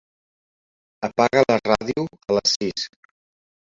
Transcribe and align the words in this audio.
Apaga 1.07 1.43
la 1.49 1.59
ràdio 1.71 2.07
a 2.29 2.39
les 2.39 2.57
sis. 2.59 2.91